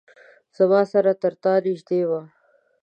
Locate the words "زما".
0.57-0.81